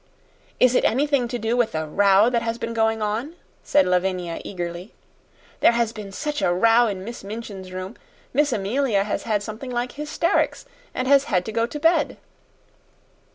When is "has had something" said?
9.03-9.69